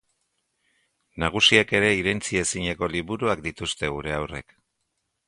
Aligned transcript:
Nagusiek 1.23 1.73
ere 1.79 1.91
irentsi 1.97 2.39
ezineko 2.45 2.89
liburuak 2.95 3.45
dituzte 3.49 3.91
gure 3.99 4.17
haurrek. 4.17 4.57